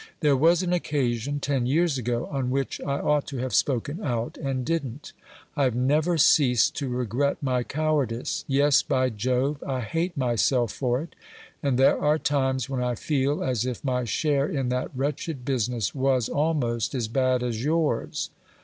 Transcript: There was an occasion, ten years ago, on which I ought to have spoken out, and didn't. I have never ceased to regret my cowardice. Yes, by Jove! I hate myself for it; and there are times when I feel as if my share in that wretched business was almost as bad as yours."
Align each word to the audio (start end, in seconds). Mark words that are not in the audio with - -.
There 0.21 0.35
was 0.35 0.63
an 0.63 0.73
occasion, 0.73 1.39
ten 1.39 1.67
years 1.67 1.99
ago, 1.99 2.25
on 2.31 2.49
which 2.49 2.81
I 2.81 2.97
ought 2.99 3.27
to 3.27 3.37
have 3.37 3.53
spoken 3.53 4.01
out, 4.03 4.35
and 4.35 4.65
didn't. 4.65 5.13
I 5.55 5.65
have 5.65 5.75
never 5.75 6.17
ceased 6.17 6.75
to 6.77 6.89
regret 6.89 7.37
my 7.43 7.61
cowardice. 7.61 8.43
Yes, 8.47 8.81
by 8.81 9.11
Jove! 9.11 9.63
I 9.63 9.81
hate 9.81 10.17
myself 10.17 10.71
for 10.73 11.01
it; 11.03 11.13
and 11.61 11.77
there 11.77 11.99
are 12.01 12.17
times 12.17 12.67
when 12.67 12.81
I 12.81 12.95
feel 12.95 13.43
as 13.43 13.63
if 13.63 13.85
my 13.85 14.03
share 14.03 14.47
in 14.49 14.69
that 14.69 14.89
wretched 14.95 15.45
business 15.45 15.93
was 15.93 16.29
almost 16.29 16.95
as 16.95 17.07
bad 17.07 17.43
as 17.43 17.63
yours." 17.63 18.31